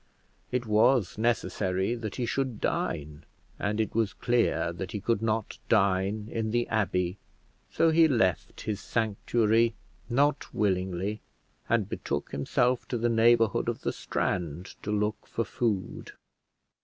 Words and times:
It 0.51 0.65
was 0.65 1.19
necessary 1.19 1.93
that 1.93 2.15
he 2.15 2.25
should 2.25 2.59
dine, 2.59 3.23
and 3.59 3.79
it 3.79 3.93
was 3.93 4.13
clear 4.13 4.73
that 4.73 4.93
he 4.93 4.99
could 4.99 5.21
not 5.21 5.59
dine 5.69 6.27
in 6.31 6.49
the 6.49 6.67
abbey: 6.69 7.19
so 7.69 7.91
he 7.91 8.07
left 8.07 8.61
his 8.61 8.79
sanctuary 8.81 9.75
not 10.09 10.55
willingly, 10.55 11.21
and 11.69 11.87
betook 11.87 12.31
himself 12.31 12.87
to 12.87 12.97
the 12.97 13.09
neighbourhood 13.09 13.69
of 13.69 13.81
the 13.81 13.93
Strand 13.93 14.73
to 14.81 14.89
look 14.91 15.27
for 15.27 15.43
food. 15.45 16.13